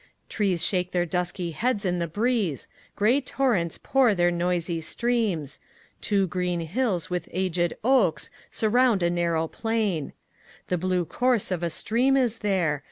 Trees 0.29 0.65
shake 0.65 0.93
their 0.93 1.05
dusky 1.05 1.51
heads 1.51 1.85
in 1.85 1.99
the 1.99 2.07
breeze. 2.07 2.67
Grey 2.95 3.21
torrents 3.21 3.77
pour 3.77 4.15
their 4.15 4.31
noisy 4.31 4.81
streams. 4.81 5.59
Two 6.01 6.25
green 6.25 6.61
hills 6.61 7.11
with 7.11 7.29
aged 7.31 7.75
oaks 7.83 8.31
surround 8.49 9.03
a 9.03 9.11
narrow 9.11 9.47
plain. 9.47 10.13
The 10.69 10.77
blue 10.79 11.05
course 11.05 11.51
of 11.51 11.61
a 11.61 11.69
stream 11.69 12.17
is 12.17 12.39
there. 12.39 12.79